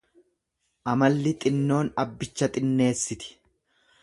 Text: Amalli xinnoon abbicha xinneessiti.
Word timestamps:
Amalli 0.93 1.33
xinnoon 1.43 1.93
abbicha 2.05 2.51
xinneessiti. 2.57 3.31